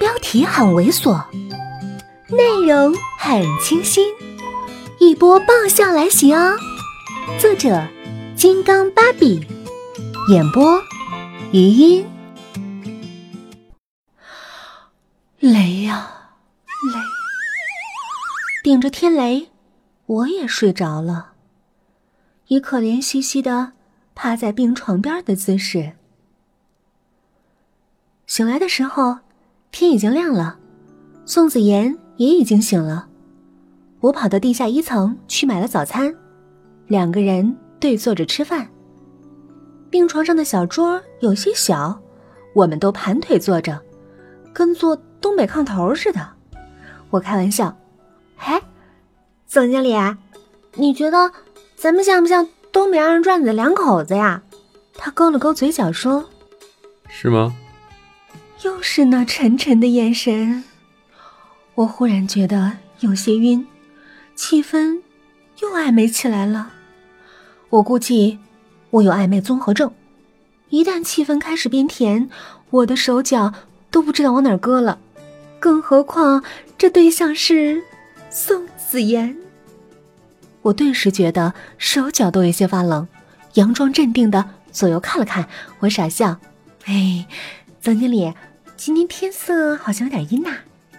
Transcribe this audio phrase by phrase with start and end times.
[0.00, 1.22] 标题很猥琐，
[2.30, 4.10] 内容很清新，
[4.98, 6.56] 一波爆笑来袭哦！
[7.38, 7.86] 作者：
[8.34, 9.46] 金刚芭比，
[10.30, 10.80] 演播：
[11.52, 12.08] 余音。
[15.38, 16.10] 雷呀
[16.94, 16.98] 雷，
[18.64, 19.50] 顶着天雷，
[20.06, 21.32] 我也睡着了，
[22.46, 23.72] 以可怜兮兮的
[24.14, 25.92] 趴在病床边的姿势。
[28.26, 29.18] 醒来的时候。
[29.72, 30.58] 天已经亮了，
[31.24, 33.06] 宋子妍也已经醒了。
[34.00, 36.14] 我跑到地下一层去买了早餐，
[36.86, 38.68] 两个人对坐着吃饭。
[39.90, 42.00] 病床上的小桌有些小，
[42.54, 43.80] 我们都盘腿坐着，
[44.52, 46.28] 跟坐东北炕头似的。
[47.10, 47.76] 我开玩笑
[48.36, 48.60] ：“嘿，
[49.46, 49.94] 总经理，
[50.74, 51.30] 你觉得
[51.76, 54.42] 咱们像不像东北二人转的两口子呀？”
[54.94, 56.24] 他勾了勾嘴角说
[57.08, 57.54] ：“是吗？”
[58.62, 60.64] 又是那沉沉的眼神，
[61.76, 63.66] 我忽然觉得有些晕，
[64.34, 65.00] 气氛
[65.60, 66.72] 又暧昧起来了。
[67.70, 68.38] 我估计
[68.90, 69.90] 我有暧昧综合症，
[70.68, 72.28] 一旦气氛开始变甜，
[72.68, 73.54] 我的手脚
[73.90, 74.98] 都不知道往哪搁了。
[75.58, 76.44] 更何况
[76.76, 77.82] 这对象是
[78.28, 79.34] 宋子妍，
[80.60, 83.08] 我顿时觉得手脚都有些发冷，
[83.54, 85.48] 佯装镇定的左右看了看，
[85.78, 86.36] 我傻笑
[86.84, 87.26] ：“哎，
[87.80, 88.30] 总经理。”
[88.82, 90.56] 今天天色好像有点阴呐。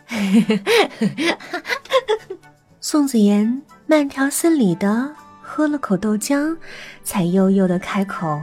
[2.79, 6.55] 宋子妍慢条斯理的喝了口豆浆，
[7.03, 8.39] 才悠悠的开口：“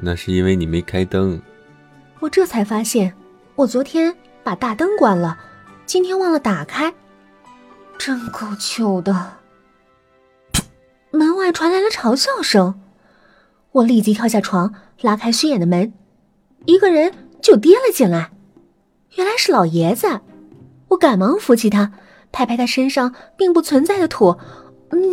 [0.00, 1.38] 那是因为你没开灯。”
[2.20, 3.12] 我这才发现，
[3.54, 5.38] 我昨天把大灯关了，
[5.84, 6.94] 今天忘了打开，
[7.98, 9.32] 真够糗的。
[11.10, 12.80] 门外传来了嘲笑声，
[13.72, 15.92] 我立即跳下床，拉开虚掩的门，
[16.64, 18.30] 一个人就跌了进来。
[19.16, 20.20] 原来是老爷子，
[20.88, 21.92] 我赶忙扶起他，
[22.30, 24.36] 拍拍他身上并不存在的土。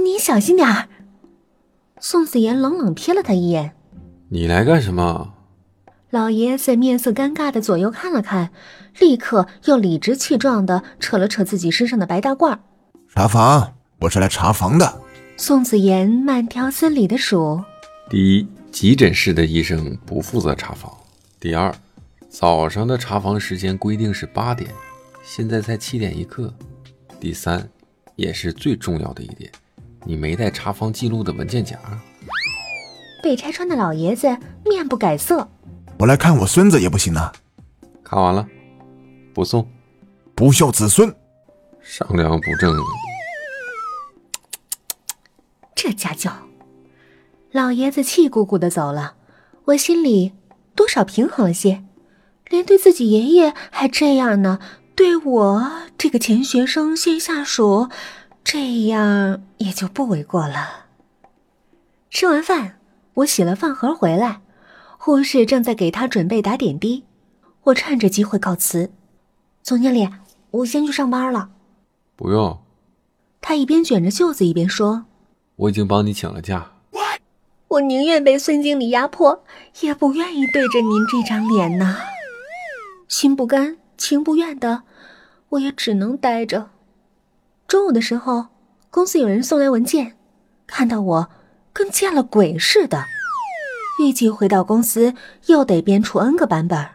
[0.03, 0.88] 你小心点儿。
[2.00, 3.74] 宋子妍冷冷瞥了他一眼
[4.30, 5.34] ：“你来干什么？”
[6.12, 8.52] 老爷子面色尴尬的左右看了看，
[9.00, 12.59] 立刻又理直气壮的扯了扯自己身上的白大褂
[13.13, 15.02] ：“查房，我是来查房的。”
[15.38, 17.63] 宋子妍慢条斯理的数
[18.09, 20.91] ：“第一，急诊室的医生不负责查房；
[21.40, 21.74] 第二。”
[22.40, 24.70] 早上的查房时间规定是八点，
[25.24, 26.53] 现在才七点一刻。
[27.20, 27.68] 第三，
[28.16, 29.52] 也是最重要的一点，
[30.06, 31.80] 你没带查房记录的文件夹。
[33.24, 34.28] 被拆穿的老爷子
[34.64, 35.50] 面不改色。
[35.98, 37.34] 我来看我孙子也不行啊。
[38.03, 38.48] 看完了，
[39.34, 39.68] 不送。
[40.36, 41.12] 不孝子孙，
[41.81, 42.72] 上梁不正。
[45.74, 46.31] 这家教，
[47.50, 49.16] 老爷子气鼓鼓的走了，
[49.66, 50.34] 我心里
[50.75, 51.84] 多少平衡了些。
[52.50, 54.59] 连对自己爷爷还这样呢，
[54.96, 57.90] 对我这个钱学生现下属，
[58.44, 60.86] 这样也就不为过了。
[62.09, 62.80] 吃完饭，
[63.16, 64.41] 我洗了饭盒回来，
[64.97, 67.03] 护士正在给他准备打点滴，
[67.63, 68.91] 我趁着机会告辞
[69.62, 70.07] ：“总经理，
[70.52, 71.50] 我先去上班了。
[72.16, 72.59] ”“不用。”
[73.41, 75.06] 他一边卷着袖子一边说
[75.57, 76.72] ：“我已经帮你请了假。
[77.68, 79.44] ”“我宁愿被孙经理压迫，
[79.81, 81.97] 也不愿意对着您这张脸呢。”
[83.07, 84.84] 心不甘情不愿的，
[85.50, 86.69] 我也只能待着。
[87.68, 88.47] 中午的时候，
[88.90, 90.16] 公司有人送来文件，
[90.66, 91.29] 看到我
[91.73, 93.06] 跟见了鬼似的。
[94.00, 95.13] 预计回到公司
[95.47, 96.88] 又得编出 N 个版本，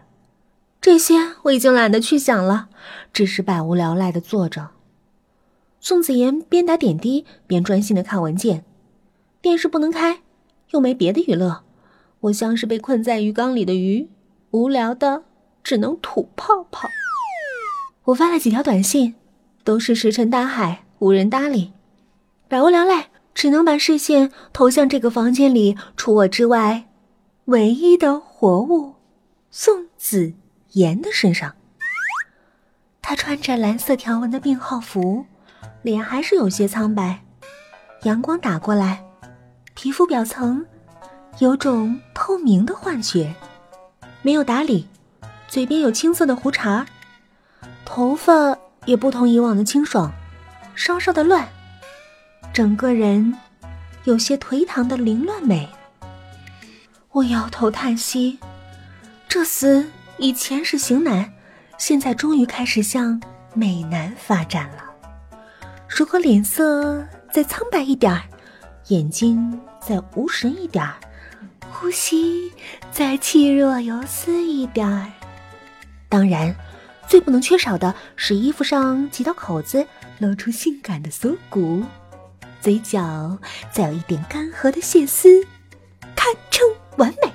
[0.80, 2.68] 这些我已经懒得去想了，
[3.12, 4.70] 只是百无聊赖的坐着。
[5.80, 8.64] 宋子妍边打点滴边专心的看文件，
[9.40, 10.20] 电视不能开，
[10.70, 11.64] 又没别的娱乐，
[12.20, 14.08] 我像是被困在鱼缸里的鱼，
[14.52, 15.24] 无聊的。
[15.62, 16.88] 只能吐泡泡。
[18.04, 19.14] 我发了几条短信，
[19.64, 21.72] 都是石沉大海，无人搭理。
[22.48, 26.88] 百无聊赖，只能把视线投向这个房间里除我之外
[27.46, 28.94] 唯一的活物
[29.50, 30.32] 宋子
[30.72, 31.54] 妍的身上。
[33.00, 35.24] 她穿着蓝色条纹的病号服，
[35.82, 37.22] 脸还是有些苍白。
[38.02, 39.04] 阳光打过来，
[39.74, 40.66] 皮肤表层
[41.38, 43.34] 有种透明的幻觉。
[44.22, 44.88] 没有打理。
[45.52, 46.86] 嘴边有青色的胡茬，
[47.84, 48.56] 头发
[48.86, 50.10] 也不同以往的清爽，
[50.74, 51.46] 稍稍的乱，
[52.54, 53.36] 整个人
[54.04, 55.68] 有些颓唐的凌乱美。
[57.10, 58.38] 我摇头叹息，
[59.28, 59.84] 这厮
[60.16, 61.30] 以前是型男，
[61.76, 63.20] 现在终于开始向
[63.52, 64.84] 美男发展了。
[65.86, 68.22] 如果脸色再苍白一点儿，
[68.88, 70.94] 眼睛再无神一点儿，
[71.70, 72.50] 呼吸
[72.90, 75.12] 再气若游丝一点儿。
[76.12, 76.54] 当然，
[77.08, 79.86] 最不能缺少的是衣服上几道口子，
[80.18, 81.82] 露出性感的锁骨，
[82.60, 83.38] 嘴角
[83.72, 85.42] 再有一点干涸的血丝，
[86.14, 86.68] 堪称
[86.98, 87.32] 完美。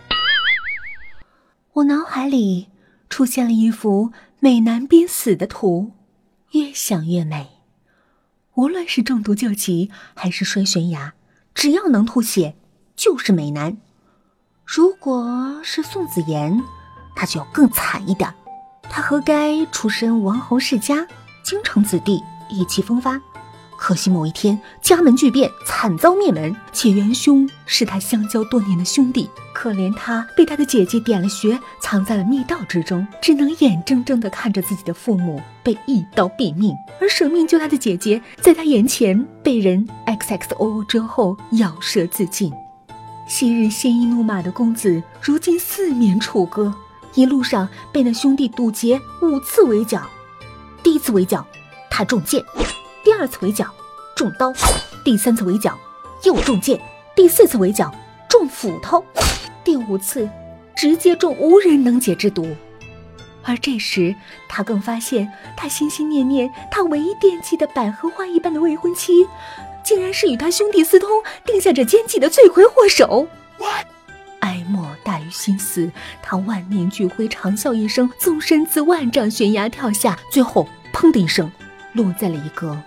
[1.73, 2.67] 我脑海里
[3.09, 5.93] 出现了一幅美男濒死的图，
[6.51, 7.49] 越想越美。
[8.53, 11.15] 无论是中毒救急还是摔悬崖，
[11.55, 12.55] 只要能吐血，
[12.95, 13.75] 就是美男。
[14.63, 16.61] 如果是宋子妍，
[17.15, 18.31] 他就要更惨一点，
[18.89, 21.05] 他何该出身王侯世家，
[21.43, 23.21] 京城子弟，意气风发。
[23.77, 29.29] 可惜某一天家门巨变，惨遭灭门，且元凶是他相交多年的兄弟。
[29.53, 42.51] 可怜他被他的姐姐点了穴，藏在了密道之中，只能眼睁睁地看着自己的父母被一刀毙命，而舍命救他的姐姐在他眼前被人 X X O 之后咬舌自尽。
[43.27, 46.73] 昔日鲜衣怒马的公子，如今四面楚歌，
[47.17, 50.03] 一路上被那兄弟堵截五次围剿。
[50.83, 51.43] 第一次围剿，
[51.89, 52.45] 他中箭。
[53.03, 53.65] 第二次围剿
[54.15, 54.53] 中刀，
[55.03, 55.75] 第三次围剿
[56.23, 56.79] 又中箭，
[57.15, 57.91] 第四次围剿
[58.29, 59.03] 中斧头，
[59.63, 60.29] 第五次
[60.75, 62.55] 直接中无人能解之毒。
[63.43, 64.13] 而这时，
[64.47, 65.27] 他更发现，
[65.57, 69.25] 他心心念念、他唯一惦记的百合花一般的未婚妻，
[69.83, 71.09] 竟然是与他兄弟私通、
[71.43, 73.27] 定下这奸计的罪魁祸首。
[75.27, 75.91] 于心思，
[76.23, 81.51] 他万念俱灰，长啸一声，纵身自万丈悬崖跳下，最后砰的一声，
[81.93, 82.81] 落在了一个。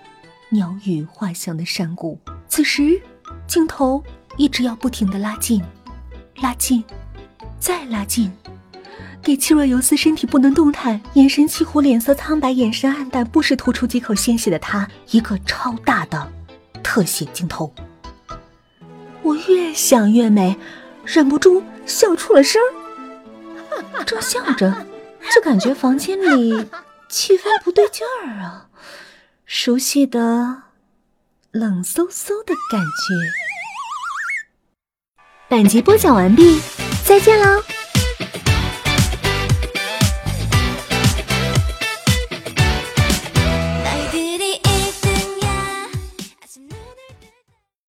[0.49, 3.01] 鸟语花香的山谷，此时
[3.47, 4.03] 镜头
[4.37, 5.63] 一直要不停的拉近，
[6.43, 6.83] 拉近，
[7.61, 8.33] 再拉近，
[9.23, 16.33] 给气若游丝身体不能动弹、眼神气糊、脸色苍白、眼神暗淡、不时吐出几口鲜血的他一个超大的
[16.83, 17.73] 特写镜头。
[19.23, 20.57] 我越想越美，
[21.05, 22.61] 忍不住笑出了声。
[24.07, 24.87] 正笑着，
[25.35, 26.69] 就感觉房间里
[27.09, 28.69] 气氛不对劲儿啊。
[29.45, 30.63] 熟悉的
[31.51, 33.15] 冷飕飕的感觉。
[35.49, 36.61] 本集播讲完毕，
[37.05, 37.63] 再见喽。